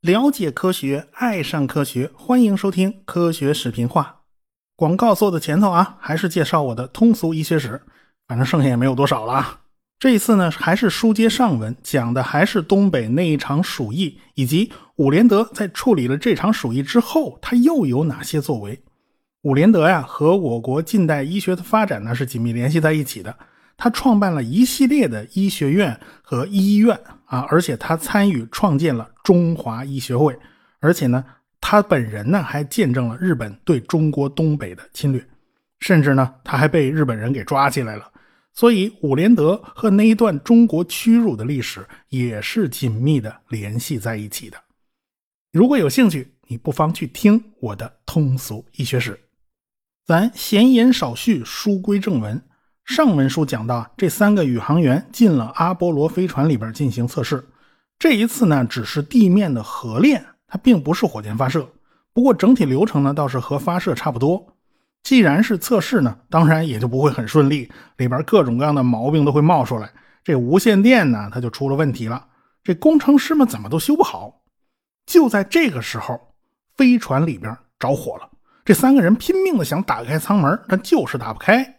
[0.00, 4.20] 了解科学，爱上科学，欢迎收听科学视频化。
[4.76, 7.82] 广告做的前头啊，还是介绍我的通俗医学史，
[8.28, 9.60] 反正剩下也没有多少了。
[9.98, 18.80] 这一次呢，还是书接上文，讲的还是东北那一场鼠疫，以及伍连德在处理了这场鼠疫之后，他又有哪些作为。
[19.42, 23.36] 伍连德呀，和我国近代医学的发展呢是紧密联系在一起的。
[23.76, 30.38] 他创办了一系列的医学院和医院啊，而且他参与创建了中华医学会，
[30.80, 31.24] 而且呢，
[31.60, 35.22] 他本人呢还见证了日本对中国东北的侵略，
[35.80, 38.10] 甚至呢，他还被日本人给抓起来了。
[38.54, 44.56] 所以，伍连德和那一段中国屈辱的历史也是紧密的联系在一起的。
[45.52, 49.20] 如果有兴趣，你不妨去听我的通俗医学史。
[50.06, 52.42] 咱闲言少叙，书归正文。
[52.86, 57.44] 上文书讲到，这三个宇航员进了阿波罗飞船里边进行测试。
[57.98, 61.68] 这一次呢，只是地面的合练，它并不是火箭发射。
[62.12, 64.54] 不过整体流程呢，倒是和发射差不多。
[65.02, 69.90] 既然是测试呢，当然也就不会很顺利，里边各种各样的毛病都会冒出来。
[70.22, 72.24] 这无线电呢，它就出了问题了。
[72.62, 74.42] 这工程师们怎么都修不好。
[75.06, 76.20] 就在这个时候，
[76.76, 78.30] 飞船里边着火了。
[78.64, 81.75] 这三个人拼命的想打开舱门，但就是打不开。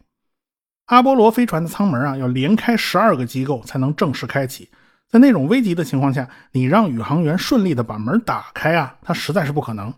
[0.88, 4.70] 阿波罗飞船的舱门啊，要连开十二个机构才能正式开启。
[5.10, 9.94] 在那种危急的情况下，你让宇航员顺利的把门打开啊，他实在是不可能，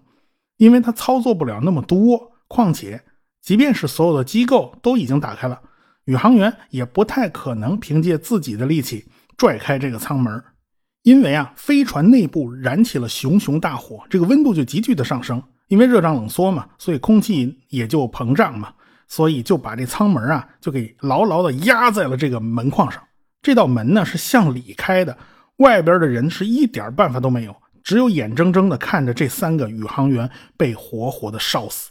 [0.58, 2.32] 因为他操作不了那么多。
[2.48, 3.04] 况且，
[3.42, 5.62] 即便是所有的机构都已经打开了，
[6.06, 9.06] 宇航员也不太可能凭借自己的力气
[9.38, 10.44] 拽开这个舱门，
[11.04, 18.74] 因为啊，飞船内部燃起了熊熊大火，这个温度就急剧的上升，因为热胀冷缩嘛，所以空气也就膨胀嘛。
[19.10, 23.04] 所以就把这舱门啊，就给牢牢的压在了这个门框上。
[23.42, 25.18] 这道门呢是向里开的，
[25.58, 31.90] 外边的人是一点办法都没有，只有眼睁睁的看着这三个宇航员被活活的烧死。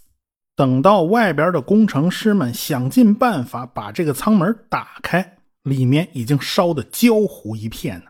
[0.55, 8.07] 等到外边的工程师们想尽办法把这个舱门打开，里面已经烧得焦糊一片了。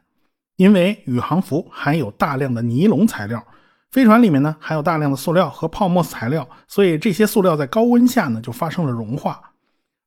[0.56, 3.42] 因为宇航服含有大量的尼龙材料。
[3.90, 9.40] 飞船里面呢，还有大量的塑料和泡沫材料，所以这些塑料在高温下呢就发生了融化。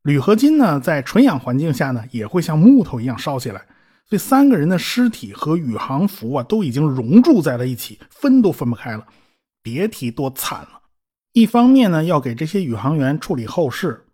[0.03, 3.61] 铝合金呢，在纯氧环境下呢，也会像木头一样烧起来。
[4.07, 9.05] 所以三个人的尸体和宇航服啊，都已经熔铸在了一起，分都分不开了。
[9.63, 10.81] 别提多惨了。
[11.33, 14.05] 一方面呢，要给这些宇航员处理后事，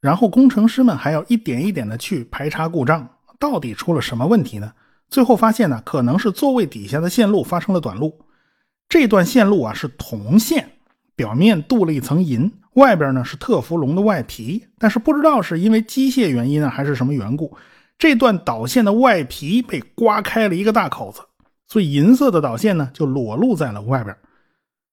[0.00, 4.72] 然后工程师们还要一点一点的去排查故障，到底出了什么问题呢？
[5.08, 8.18] 最后发现呢，可能是座位底下的线路发生了短路。
[8.88, 10.70] 这段线路啊是铜线，
[11.14, 14.64] 表面镀了一层银，外边呢是特氟龙的外皮。
[14.78, 17.56] 但是不知道是因为机械原因啊，还是什么缘故，
[17.98, 21.20] 这段导线的外皮被刮开了一个大口子，
[21.66, 24.16] 所以银色的导线呢就裸露在了外边。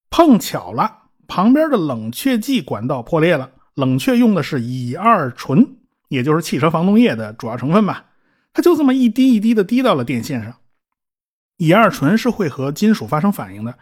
[0.10, 0.92] 碰巧了，
[1.28, 5.75] 旁边的冷却剂管道破裂了，冷却用的是乙二醇，
[6.08, 8.06] 也就是汽车防冻液的主要成分吧。
[8.54, 10.54] 它就这么一滴一滴的滴到了电线上。
[11.63, 13.74] 乙二醇是会和金属发生反应的，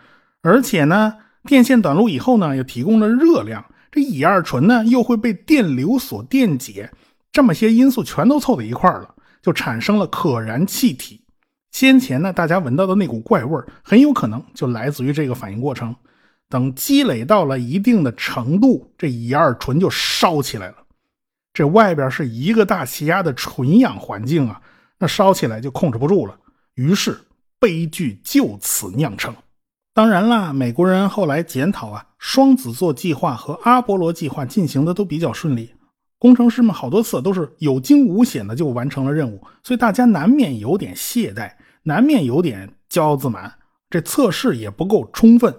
[0.43, 1.15] 而且呢，
[1.45, 6.91] 电线短路以后呢，又提供了热量，这乙二醇呢又会被电流所电解，
[7.31, 11.21] 这么些因素全都凑在一块了，就产生了可燃气体。
[11.71, 15.95] 先前呢，大家闻到的那股怪味很有可能就来自于这个反应过程。
[16.49, 20.75] 等积累到了一定的程度，这乙二醇就烧起来了。
[21.51, 24.61] 这外边是一个大气压的纯氧环境啊，
[24.99, 26.37] 那烧起来就控制不住了，
[26.75, 27.17] 于是。
[27.61, 29.33] 悲剧就此酿成。
[29.93, 35.71] 当然啦，美国人后来检讨啊，双子座计划和阿波罗计划进行的都比较顺利，
[36.17, 41.51] 工程师们好多次都是有惊无险的就完成了任务，所以大家难免有点懈怠，
[41.83, 43.53] 难免有点骄傲自满，
[43.91, 45.55] 这测试也不够充分。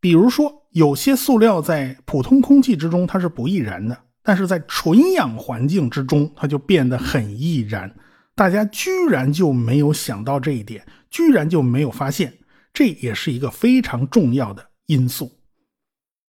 [0.00, 7.92] 比如说，有些塑料在普通空气之中它是不易燃的，但是在纯氧环境之中，它就变得很易燃。
[8.36, 10.86] 大家居然就没有想到这一点。
[11.16, 12.30] 居然就没有发现，
[12.74, 15.32] 这也是一个非常重要的因素。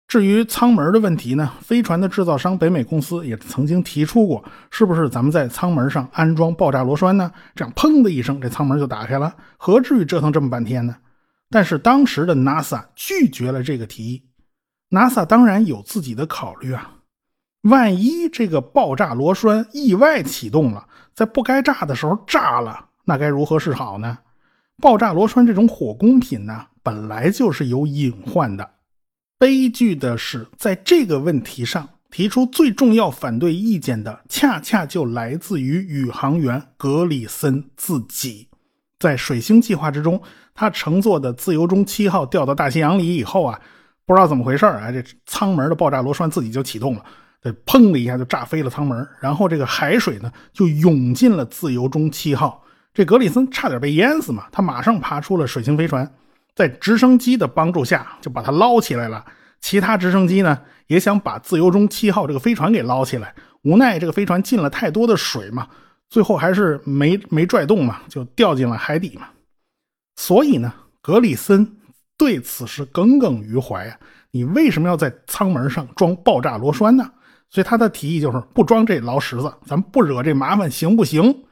[0.10, 7.32] 至于舱门的问题呢，飞船的制造商北美公司也曾经提出过，是不是咱们在舱门上安装爆炸螺栓呢？
[7.56, 10.98] 这样砰的一声，这舱门就打开了，何至于折腾这么半天呢？
[11.50, 14.22] 但是当时的 NASA 拒绝了这个提议。
[14.90, 16.96] NASA 当然有自己的考虑啊，
[17.62, 24.18] 万一这个爆炸螺栓意外启动了，在不该炸的时候炸了，那该如何是好呢？
[24.82, 28.70] 爆炸螺栓这种火工品呢，本来就是有隐患的。
[29.38, 38.48] 悲剧的是，在这个问题上，提出最重要反对意见的，恰恰就来自于宇航员格里森自己。
[39.00, 40.22] 在水星计划之中，
[40.56, 43.60] 他乘坐的自由中七号掉到大西洋里以后啊，
[44.06, 47.04] 不知道怎么回事啊，这舱门的爆炸螺栓自己就启动了，
[47.42, 52.63] 这砰的一下就炸飞了舱门，然后这个海水呢就涌进了自由中七号，
[52.94, 56.10] 这格里森差点被淹死嘛，他马上爬出了水星飞船，
[56.56, 59.26] 在直升机的帮助下就把他捞起来了。
[59.62, 65.68] 其他直升机呢也想把自由钟七号这个飞船给捞起来，无奈这个飞船进了太多的水嘛。
[66.10, 69.28] 最后还是没没拽动嘛，就掉进了海底嘛。
[70.16, 71.78] 所以呢，格里森
[72.16, 73.98] 对此是耿耿于怀啊。
[74.30, 77.10] 你为什么要在舱门上装爆炸螺栓呢？
[77.50, 81.44] 所以他的提议就是不装这劳什子，咱不惹这麻烦，行不行？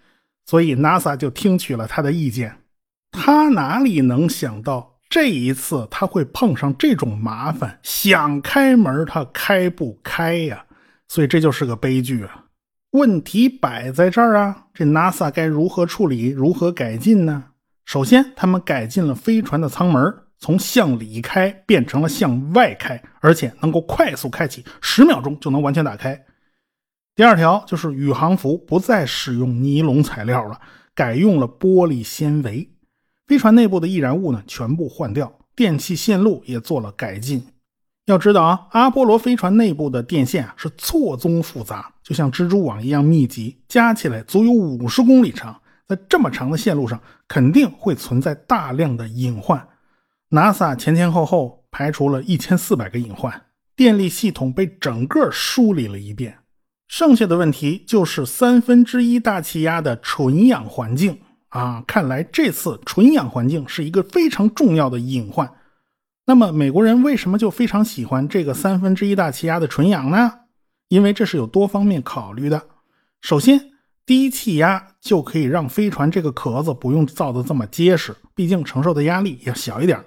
[0.46, 2.58] 所以 NASA 就听取了他的意见。
[3.12, 7.80] 他哪里能想到这一次他会碰上这种麻烦？
[7.84, 10.66] 想开门他开不开呀。
[11.08, 12.46] 所以这就是个悲剧啊。
[12.92, 17.46] 问题摆在这儿啊，这 NASA 该如何处理、如何改进呢？
[17.86, 26.22] 首先，他们改进了飞船的舱门，从向里开变成了向外开，而且能够快速开启，十秒钟就能完全打开。
[27.16, 30.60] 第二条就是宇航服不再使用尼龙材料了，
[30.96, 32.70] 改用了玻璃纤维。
[33.28, 37.46] 飞船内部的易燃物呢，全部换掉，电气线路也做了改进。
[38.06, 45.62] 要知道啊，阿波罗飞船内部的电线啊是错综复杂，就像蜘蛛网一样密集，加起来足有五十公里长。
[45.88, 49.68] 在这么长的线路上，肯定会存在大量的隐患。
[50.30, 53.42] NASA 前前后后排除了一千四百个隐患，
[53.76, 56.38] 电力系统被整个梳理了一遍。
[56.92, 61.18] 剩下的问题就是三分之一大气压的纯氧环境
[61.48, 61.82] 啊！
[61.88, 65.50] 看来这次纯氧环境是一个非常重要的隐患。
[66.26, 70.34] 那么美国人为什么就非常喜欢这个三分之一大气压的纯氧呢？
[70.90, 72.62] 因为这是有多方面考虑的。
[73.22, 73.72] 首先，
[74.06, 80.04] 低气压就可以让飞船这个壳子不用造的这么结实，毕竟承受的压力要小一点。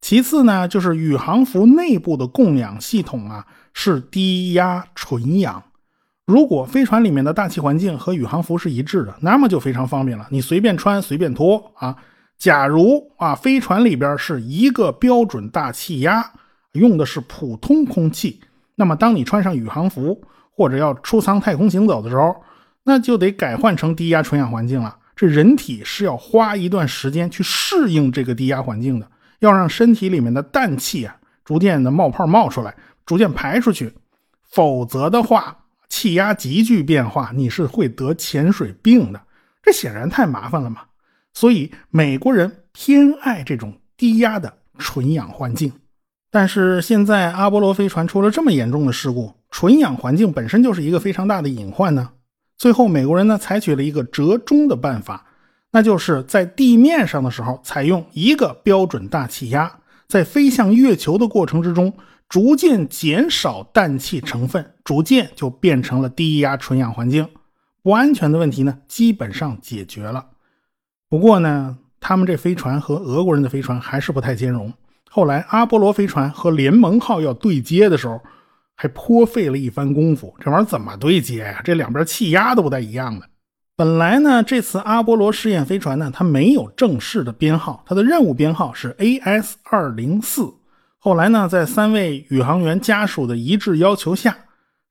[0.00, 3.44] 其次呢，就是宇航服内部的供氧系统啊
[3.74, 5.60] 是低压纯氧。
[6.30, 11.96] 如果飞船里面的大气环境和宇航服是一致的，那么就非常方便了，你随便穿随便脱啊。
[12.38, 16.24] 假如啊，飞船里边是一个标准大气压，
[16.74, 18.38] 用的是普通空气，
[18.76, 20.22] 那么当你穿上宇航服
[20.52, 22.36] 或者要出舱太空行走的时候，
[22.84, 24.96] 那就得改换成低压纯氧环境了。
[25.16, 29.10] 这人体是要花一段时间去适应这个低压环境的，
[29.40, 32.72] 要让身体里面的氮气啊逐渐的冒泡冒出来，
[33.04, 33.92] 逐渐排出去，
[34.48, 35.56] 否则的话，
[35.90, 39.20] 气压急剧变化，你是会得潜水病的。
[39.62, 40.80] 这显然太麻烦了嘛。
[41.34, 45.70] 所以美国人偏爱这种低压的纯氧环境，
[46.30, 52.08] 但是现在阿波罗飞船出了这么严重的事故，纯氧环境本身就是一个非常大的隐患呢。
[52.56, 55.24] 最后美国人呢采取了一个折中的办法，
[55.70, 59.70] 那就是在地面上的时候采用一个标准大气压，
[60.08, 61.92] 在飞向月球的过程之中
[62.30, 67.28] 逐渐减少氮气成分，逐渐就变成了低压纯氧环境，
[67.82, 70.24] 不安全的问题呢基本上解决了。
[71.08, 74.72] 不过呢，他们这飞船和俄国人的飞船还是不太兼容。
[75.10, 78.20] 后来阿波罗飞船和联盟号要对接的时候，
[78.76, 80.32] 还颇费了一番功夫。
[80.38, 81.60] 这玩意儿怎么对接呀？
[81.64, 83.28] 这两边气压都不太一样的。
[83.74, 90.54] 本来呢，这次阿波罗试验飞船呢，它没有正式的编号，它的任务编号是 AS 二零四。
[91.00, 94.36] 后来呢，在三位宇航员家属的一致要求下，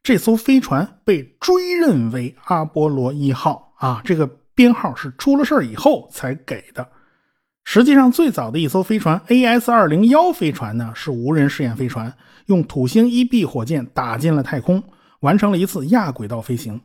[0.04, 4.30] 这艘飞船被追认为阿波罗一号啊，这个。
[4.60, 6.86] 编号是出了事以后才给的。
[7.64, 12.14] 实际上，最早的一艘飞船 AS 二零幺飞船呢，是无人试验飞船，
[12.48, 14.84] 用土星一 B 火箭打进了太空，
[15.22, 16.82] 完成了一次亚轨道飞行。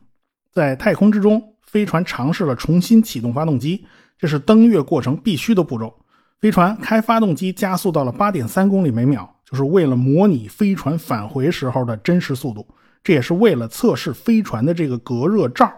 [0.53, 3.85] 在太空之中，飞船尝试了重新启动发动机，
[4.17, 5.93] 这是登月过程必须的步骤。
[6.41, 12.67] 飞船开发动机加速到了八点三公里每秒，就是为了模拟飞船返回时候的真实速度，
[13.03, 15.71] 这也是为了测试飞船的这个隔热罩。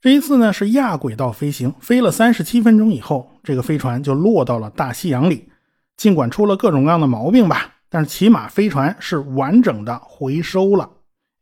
[0.00, 5.48] 这一次呢是亚轨道飞行，飞了三十七分钟以后，这个飞船就落到了大西洋里。
[5.96, 10.88] 尽管出了各种各样的毛病吧，但是起码飞船是完整的回收了。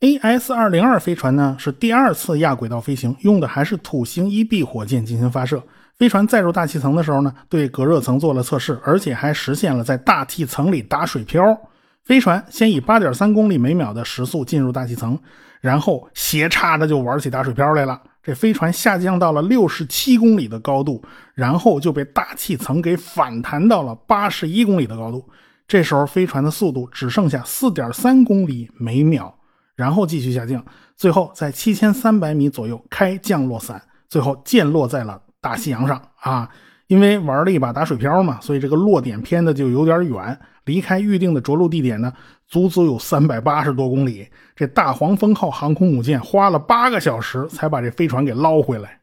[0.00, 5.62] AS 二零二飞船呢是第二次亚轨道飞行，用的还是土星一 B 火箭进行发射。
[5.98, 11.58] 飞船载入大气层的时候呢，对隔热层做了测试，而且还实现了在大气层里打水漂。
[12.04, 15.18] 飞船先以八点三公里每秒的时速进入大气层，
[15.60, 18.00] 然后斜插着就玩起打水漂来了。
[18.22, 21.02] 这飞船下降到了六十七公里的高度，
[21.34, 25.28] 然后就被大气层给反弹到了八十一公里的高度。
[25.66, 29.36] 这时候飞船的速度只剩下四点三公里每秒，
[29.74, 30.64] 然后继续下降，
[30.96, 36.48] 最后在七千三百米左右开降落伞，最后降落在了大西洋上啊。
[36.86, 42.10] 因为玩了一把打水漂嘛，所以这个落点偏的就有点远，离开预定的着陆地点呢，
[42.46, 44.26] 足足有三百八十多公里。
[44.56, 49.00] 这大黄蜂号航空母舰花了八个小时才把这飞船给捞回来。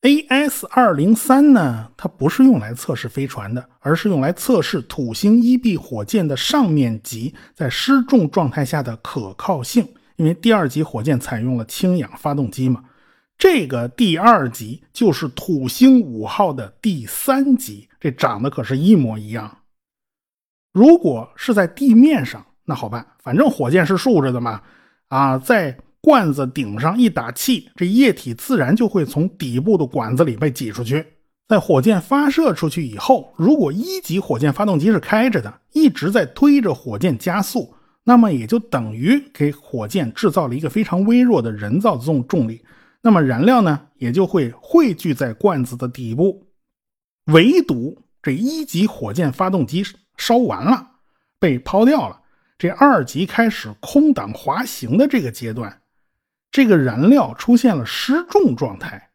[0.00, 9.86] AS 二零三呢，它不是用来测试飞船的，而是用来测试土星一 B 火箭的上面级在失重状态下的可靠性。
[10.16, 12.82] 因为第二级火箭采用了氢氧发动机嘛。
[13.38, 19.58] 这个第二级就是土星五号的第三级，这长得可是一模一样。
[20.72, 24.62] 如果是在地面上，那好办，反正火箭是竖着的嘛，
[25.08, 31.04] 啊，在罐子顶上一打气，这液体自然就会从底部的管子里被挤出去。
[31.48, 37.72] 在火箭发射出去以后，如果一级火箭发动机是开着的，一直在推着火箭加速，
[38.04, 42.62] 那么也就等于给火箭制造了一个非常微弱的人造重重力。
[43.06, 46.48] 那么燃料呢，也就会汇聚在罐子的底部。
[47.26, 49.84] 唯独这一级火箭发动机
[50.16, 50.88] 烧完了，
[51.38, 52.20] 被抛掉了。
[52.58, 55.82] 这二级开始空挡滑行的这个阶段，
[56.50, 59.10] 这个燃料出现了失重状态。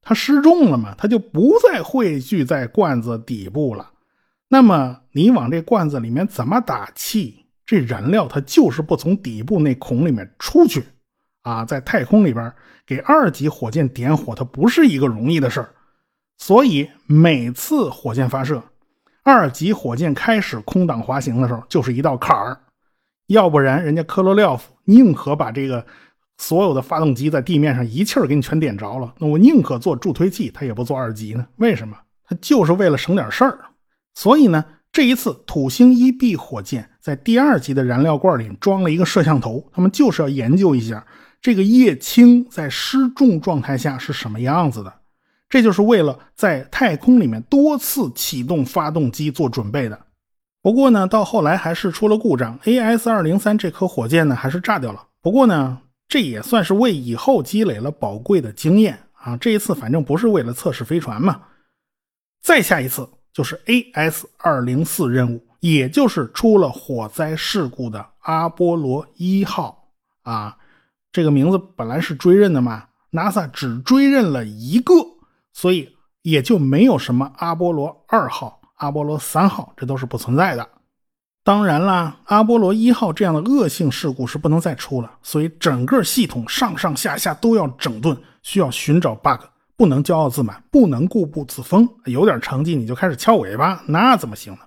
[0.00, 3.90] 它失重了嘛，它就不再汇聚在罐子底部了。
[4.48, 7.44] 那么你往这罐子里面怎么打气？
[7.66, 10.82] 这燃料它就是不从底部那孔里面出去。
[11.44, 12.52] 啊，在太空里边
[12.84, 15.70] 给二级火箭点火，它不是一个容易的事儿。
[16.38, 18.60] 所以每次火箭发射，
[19.22, 22.58] 二级火箭开始空挡滑行的时候，就是一道坎儿。
[23.28, 25.86] 要不然，人家科罗廖夫宁可把这个
[26.38, 31.46] 所有的发动机在地面上一气儿给你全点着了，那我宁可做助推器，他也不做二级呢？
[31.56, 31.96] 为什么？
[32.26, 33.58] 他就是为了省点事儿。
[34.14, 41.06] 所以呢，这一次土星一 B 火箭在第二级的燃料罐里装了一个摄像头，他们就是要研究一下。
[41.44, 44.90] 这个液氢在失重状态下是什么样子的？
[45.46, 50.06] 这就是为了在太空里面多次启动发动机做准备的。
[50.62, 55.06] 不过呢，到后来还是出了故障，AS 二零三这颗火箭呢还是炸掉了。
[55.20, 59.36] 不过呢，这也算是为以后积累了宝贵的经验啊。
[59.36, 61.42] 这一次反正不是为了测试飞船嘛。
[62.40, 69.90] 再下一次就是 AS 二零四任务，也就是出了火灾事故的阿波罗一号
[70.22, 70.56] 啊。
[71.14, 74.92] 这个名字本来是追认的嘛，NASA 只追认了一个，
[75.52, 75.88] 所以
[76.22, 80.68] 也就没有什么阿波罗二号、阿波罗三号，这都是不存在的。
[81.44, 89.40] 当然啦，阿波罗一号这样的恶性事故是不能再出了，所以整个系统上上下下都要整顿，需要寻找 bug，
[89.76, 94.62] 不能骄傲自满，不能固步自封，有点成绩你就开始翘尾巴，那怎么行呢？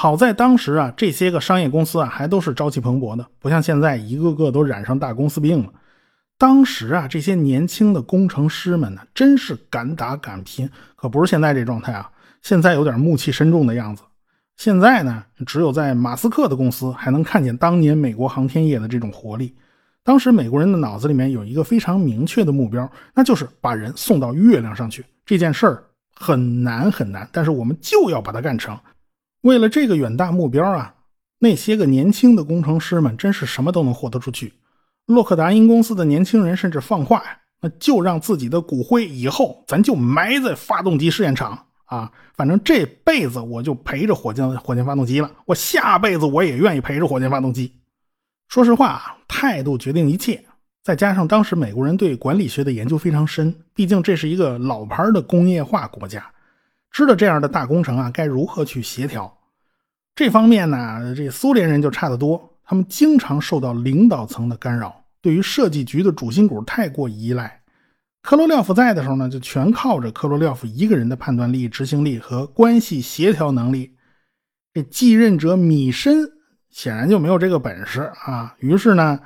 [0.00, 5.72] 好在当时啊，这些个商业公司啊还都是朝气蓬勃的，不像现在一个个都染上大公司病了。
[6.38, 12.08] 当时啊，这些年轻的工程师们呢，真是敢打敢拼，可不是现在这状态啊。
[12.42, 14.04] 现在有点暮气深重的样子。
[14.56, 19.52] 现在呢，只有在马斯克的公司还能看见当年美国航天业的这种活力。
[20.04, 25.04] 当时美国人的脑子里面有一个非常明确的目标，那就是把人送到月亮上去。
[25.26, 25.82] 这件事儿
[26.14, 28.78] 很难很难，但是我们就要把它干成。
[29.42, 30.94] 为了这个远大目标啊，
[31.38, 34.54] 那些个年轻的工程师们真是什么都能豁得出去。
[35.06, 47.72] 洛克达因公司的年轻人甚至放话呀，那就让自己的骨灰以后咱就埋在发动机试验场啊，反正这辈子我就陪着火箭火箭发动机了，我下辈子我也愿意陪着火箭发动机。
[48.48, 50.44] 说实话，态度决定一切，
[50.82, 56.30] 再加上当时美国人对管理学的研究非常深，毕竟这是一个老牌的工业化国家。
[56.90, 59.38] 知道这样的大工程啊，该如何去协调？
[60.14, 62.58] 这方面呢，这苏联人就差得多。
[62.64, 67.62] 他们经常受到领导层的干扰，对于设计局的主心骨太过依赖。
[68.20, 73.94] 科罗廖夫在的时候呢，就全靠着科罗廖夫一个人的判断力、执行力和关系协调能力。
[74.74, 76.30] 这继任者米申
[76.68, 78.54] 显然就没有这个本事啊。
[78.58, 79.18] 于是呢，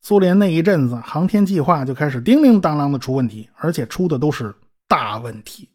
[0.00, 4.52] 苏联那一阵子航天计划就开始叮铃当啷的出问题，而且出的都是
[4.88, 5.68] 大问题。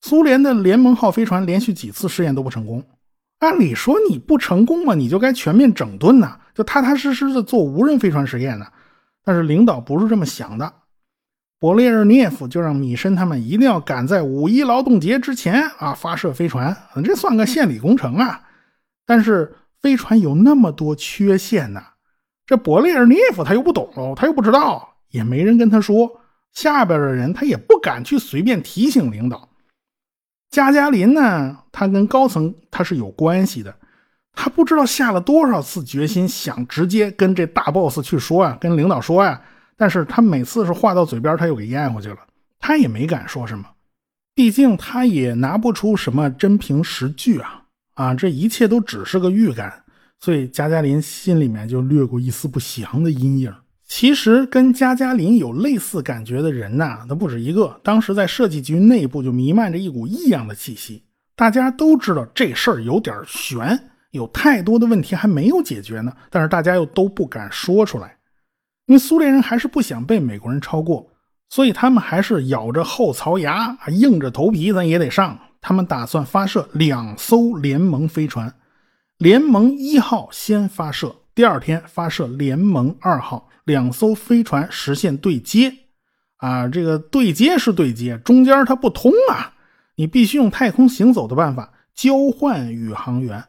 [0.00, 2.84] 苏联的联盟号飞船连续几次试验都不成功。
[3.40, 8.66] 按理说你不成功嘛，你就该全面整顿呐，就踏踏实实的做无人飞船实验呢。
[9.24, 10.72] 但是领导不是这么想的，
[11.60, 18.42] 勃列日涅夫就让米申他们一定要赶在五一劳动节之前啊发射飞船，这算个献礼工程啊。
[19.06, 21.82] 但是飞船有那么多缺陷呢，
[22.46, 26.10] 这勃列日涅夫他又不懂喽，他又不知道，也没人跟他说，
[26.52, 29.47] 下边的人他也不敢去随便提醒领导。
[30.50, 31.58] 加加林呢？
[31.70, 33.74] 他跟高层他是有关系的，
[34.32, 39.40] 他不知道下了多少次决心，想直接跟这大 boss 去说啊，跟领导说呀。
[39.76, 42.18] 但是他每次是话到嘴边，他又给咽回去了，
[42.58, 43.64] 他也没敢说什么。
[44.34, 47.64] 毕竟他也拿不出什么真凭实据啊！
[47.94, 49.84] 啊，这一切都只是个预感，
[50.18, 53.52] 所以加加林心里面就掠过一丝不祥的阴影。
[53.88, 57.80] 其实跟加加林有类似感觉的人呐，那不止一个。
[57.82, 61.02] 当时在设计局内部就弥漫着一股异样的气息，
[61.34, 68.14] 大家都知道这事儿有点悬，有太多的问题还没有解决呢，但是大家又都不敢说出来。
[68.86, 71.10] 因为苏联人还是不想被美国人超过，
[71.48, 75.38] 所以他们还是咬着后槽牙，硬着头皮，咱也得上。
[75.62, 78.54] 他们打算发射两艘联盟飞船，
[79.16, 85.72] 联盟一号先发射，第二天发射联盟二号，两艘飞船实现对接。
[86.38, 89.52] 啊，这个对接是对接，中间它不通啊，
[89.96, 93.44] 你必须用太空行走的办法交换宇航员。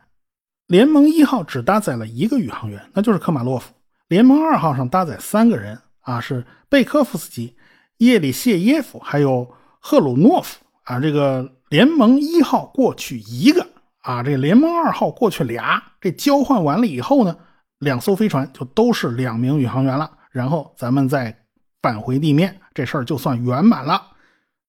[0.65, 3.71] 联盟一号只搭载了一个宇航员，那就是科马洛夫。
[4.07, 7.55] 联盟二号上搭载三个人啊，是贝科夫斯基、
[7.97, 9.47] 叶里谢耶夫还有
[9.79, 10.99] 赫鲁诺夫啊。
[10.99, 13.67] 这个联盟一号过去一个
[14.01, 15.83] 啊，这联盟二号过去俩。
[16.01, 17.37] 这交换完了以后呢，
[17.79, 20.11] 两艘飞船就都是两名宇航员了。
[20.31, 21.35] 然后咱们再
[21.81, 24.01] 返回地面，这事儿就算圆满了。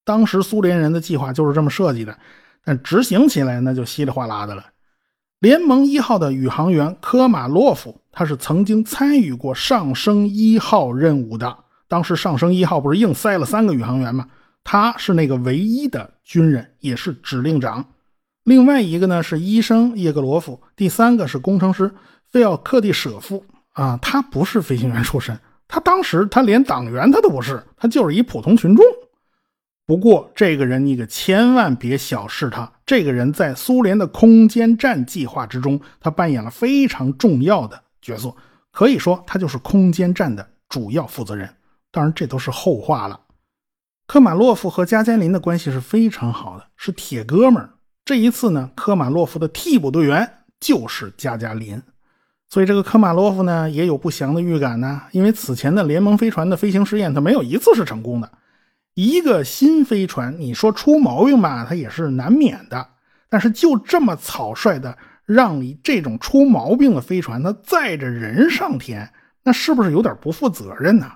[0.03, 2.17] 当时苏联人的计划就是这么设计的，
[2.65, 4.65] 但执行起来那就稀里哗啦的了。
[5.39, 11.57] 联盟一号的宇航员科马洛夫，他是曾经参与过上升一号任务的。
[11.87, 14.27] 当时上升一号不是硬塞了三个宇航员吗？
[14.63, 17.85] 他是那个唯一的军人，也是指令长。
[18.43, 21.91] 另外一个呢是医生叶格罗夫，第三个是工程师
[22.31, 23.45] 费奥克蒂舍夫。
[23.73, 28.83] 啊，他不是飞行员出身，他当时他连党员他都不是，他就是一普通群众。
[29.85, 32.69] 不过，这个人你可千万别小视他。
[32.85, 38.35] 这个人在苏联的空间站计划之中，他扮演了非常重要的角色，
[38.71, 41.49] 可以说他就是空间站的主要负责人。
[41.91, 43.17] 当然，这都是后话了。
[44.05, 47.69] 科马洛夫和加加林的关系是非常好的，是铁哥们儿。
[48.03, 51.81] 这一次呢，科马洛夫的替补队员就是加加林，
[52.51, 55.03] 所以这个科马洛夫呢也有不祥的预感呢。
[55.11, 58.29] 因为此前的联盟飞船的飞行试验，他没有一次是成功的。
[58.93, 62.85] 一个新飞船，你说出毛病吧，它也是难免的。
[63.29, 69.09] 但是就这么草率的让你这种出毛病的飞船，它载着人上天，
[69.45, 71.09] 那是不是有点不负责任呢？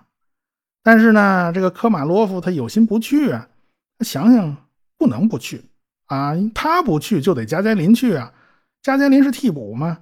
[0.82, 3.46] 但是呢，这个科马洛夫他有心不去啊。
[4.00, 4.56] 他想想
[4.98, 5.66] 不能不去
[6.06, 8.32] 啊，他不去就得加加林去啊。
[8.82, 9.98] 加加林是替补嘛。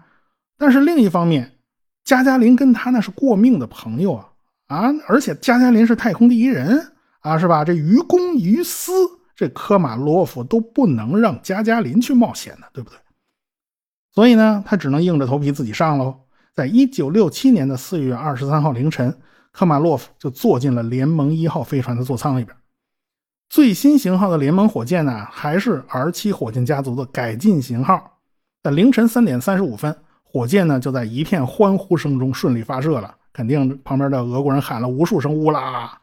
[0.58, 1.58] 但是另一方面，
[2.04, 4.30] 加加林跟他那是过命的朋友啊
[4.68, 6.90] 啊，而且加加林是太空第一人。
[7.24, 7.64] 啊，是吧？
[7.64, 8.92] 这于公于私，
[9.34, 13.00] 这科马洛夫都不能让加加林去冒险的，对不对？
[14.14, 16.20] 所以呢，他只能硬着头皮自己上喽。
[16.54, 19.18] 在一九六七年的四月二十三号凌晨，
[19.54, 22.54] 科马洛夫就坐进了联盟一号飞船的座舱里边。
[23.48, 28.20] 最新型号的联盟火箭呢，还是 R 七火箭家族的改进型号。
[28.62, 29.96] 在凌晨三点三十五分，
[30.34, 33.16] 火箭呢就在一片欢呼声中顺利发射了。
[33.32, 35.98] 肯定旁边的俄国人喊了无数声“乌拉”。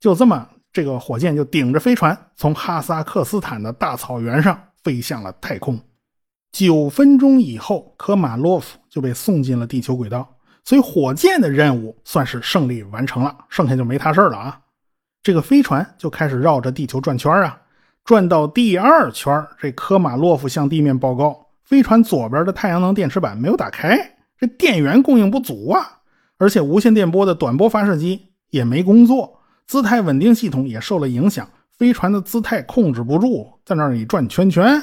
[0.00, 5.78] 就这么，这个火箭就顶着飞船，从哈萨克斯坦的大草原上飞向了太空。
[6.50, 10.28] 九分钟以后，科马洛夫就被送进了地球轨道，
[10.64, 14.60] 所以火箭的任务算是胜利完成了，剩下就没他事了啊。
[15.22, 17.60] 这个飞船就开始绕着地球转圈啊，
[18.04, 23.98] 转到第二圈，这科马洛夫向地面报告：飞船左边的太阳能电池板没有打开，
[24.38, 25.98] 这电源供应不足啊，
[26.38, 29.40] 而且无线电波的短波发射机也没工作。
[29.66, 34.80] 姿态稳定系统也受了影响，飞船的姿态控制不住，在那里转圈圈。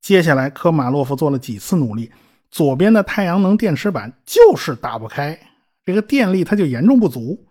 [0.00, 2.12] 接下来，科马洛夫做了几次努力，
[2.48, 5.36] 左边的太阳能电池板就是打不开，
[5.84, 7.44] 这个电力它就严重不足，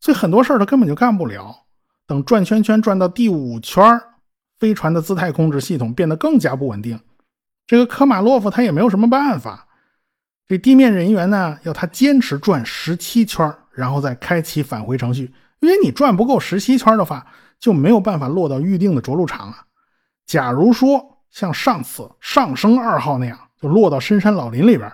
[0.00, 1.54] 所以很多事儿他根本就干不了。
[2.08, 4.00] 等转圈圈转到第五圈，
[4.58, 6.98] 飞船的姿态控制系统变得更加不稳定，
[7.66, 9.66] 这个科马洛夫他也没有什么办法。
[10.48, 15.34] 这地面人员呢，要他坚持转十七圈，然后再开启返回程序。
[15.58, 17.26] 因为你转不够十七圈的话，
[17.58, 19.64] 就没有办法落到预定的着陆场啊。
[20.24, 24.92] 假如说像上次上升二号那样，就落到深山老林里边，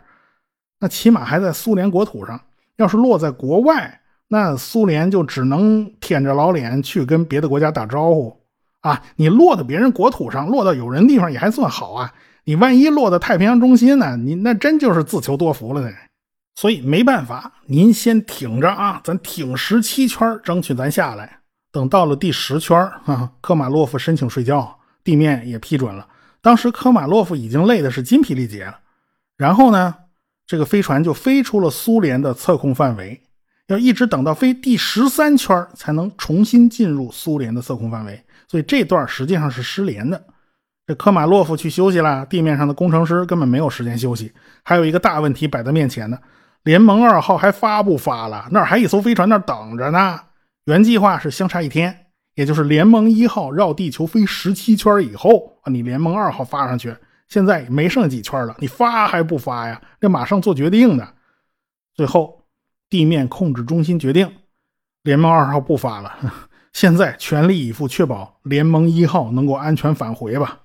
[0.78, 2.40] 那起码还在苏联国土上。
[2.76, 8.40] 要是落在国外，那苏联就只能舔着老脸去跟别的国家打招呼
[8.80, 9.02] 啊。
[9.16, 12.14] 你落到别人国土上，落到有人地方也还算好啊。
[12.44, 14.16] 你万一落到太平洋中心呢？
[14.16, 15.90] 你那真就是自求多福了呢。
[16.54, 21.38] 所以没办法，您先挺着啊，咱挺十七圈，争取咱下来。
[21.70, 26.06] 等到了第十圈，啊，科马洛夫申请睡觉，地面也批准了。
[26.42, 28.78] 当时科马洛夫已经累的是筋疲力竭了，
[29.36, 29.94] 然后呢，
[30.46, 33.22] 这个飞船就飞出了苏联的测控范围，
[33.68, 38.22] 要一直等到飞第十三圈才能重新进入苏联的测控范围。
[38.48, 40.22] 所以这段实际上是失联的。
[40.86, 44.32] 这科马洛夫去休息了，地面上的工程师根本没有时间休息。
[44.64, 46.18] 还有一个大问题摆在面前呢，
[46.64, 48.48] 联盟二号还发不发了？
[48.50, 50.20] 那儿还一艘飞船那儿等着呢。
[50.64, 56.94] 原计划是相差一天，也就是联盟一号绕地球飞十七圈以后啊，你联盟二号发上去。
[57.28, 59.80] 现在没剩几圈了，你发还不发呀？
[60.00, 61.08] 这马上做决定的。
[61.94, 62.44] 最后，
[62.90, 64.30] 地面控制中心决定，
[65.04, 66.12] 联盟二号不发了。
[66.74, 70.58] 现在全力以赴确保联盟一号能够安全返回吧。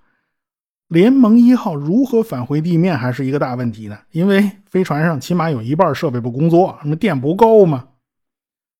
[0.88, 3.98] 联盟一号如何返回地面还是一个大问题呢？
[4.12, 7.90] 因为飞船上起码有一半设备不工作，什么电不够吗？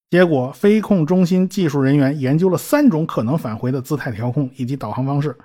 [0.08, 5.36] 结果，飞控中心技术人员研究了三种可能返回的姿态调控以及导航方式，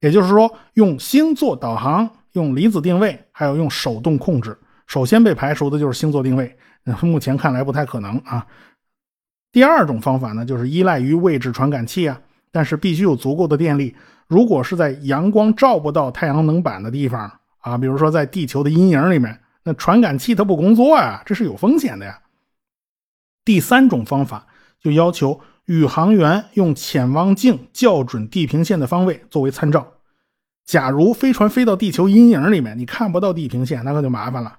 [0.00, 4.54] 也就是说，用星座导航、用离子定位，还有用手动控制。
[4.86, 6.54] 首先被排除的就是星座定位，
[7.00, 8.46] 目前看来不太可能啊。
[9.52, 12.20] 第二种方法呢，就是依赖于位置传感器啊，
[12.52, 13.96] 但是必须有足够的电力。
[14.30, 22.16] 如果是在阳光照不到太阳能板的地方啊，比如说在地球的阴影里面，那传感器它不工作呀，这是有风险的呀。
[23.44, 24.46] 第三种方法
[24.80, 29.94] 就要求宇航员用潜望镜校准地平线的方位作为参照。
[30.64, 34.58] 假如飞船飞到地球阴影里面，你看不到地平线，那可就麻烦了。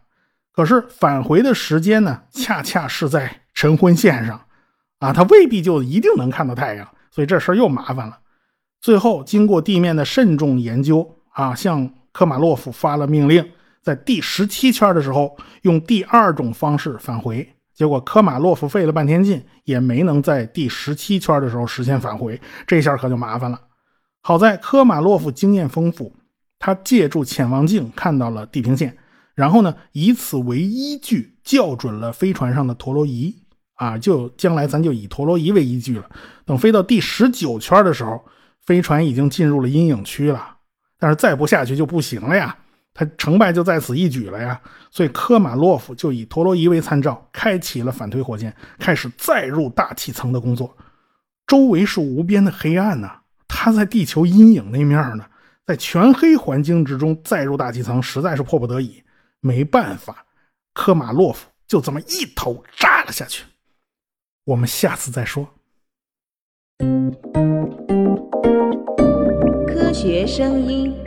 [0.52, 4.42] 可是返回的时间呢，恰恰是在晨昏线上。
[5.00, 8.20] 啊，他未必就一定能看到太阳，所以这事儿又麻烦了。
[8.82, 13.48] 最后，经过地面的慎重研究，啊，向科马洛夫发了命令，
[13.84, 17.48] 在第十七圈的时候用第二种方式返回。
[17.76, 22.42] 结果科马洛夫费了半天劲，也没能在第十七圈的时候实现返回。
[22.66, 23.62] 这下可就麻烦了。
[24.22, 26.16] 好在科马洛夫经验丰富，
[26.58, 28.98] 他借助潜望镜看到了地平线，
[29.36, 33.36] 然后呢，以此为依据校准了飞船上的陀螺仪。
[33.76, 36.08] 啊，就将来咱就以陀螺仪为依据了。
[36.46, 38.24] 等飞到第十九圈的时候，
[38.66, 40.58] 飞船已经进入了阴影区了。
[41.00, 42.56] 但是再不下去就不行了呀，
[42.94, 44.62] 他成败就在此一举了呀。
[44.92, 50.78] 所以科马洛夫就以陀螺仪为参照，开启了反推火箭，开始再入大气层的工作。
[51.48, 55.26] 周围是无边的黑暗呐，他在地球阴影那面呢，
[55.66, 59.04] 在全黑环境之中再入大气层，实在是迫不得已，
[59.40, 60.26] 没办法，
[60.74, 63.44] 科马洛夫就这么一头扎了下去。
[64.46, 65.48] 我们下次再说。
[69.68, 71.01] 科学声音。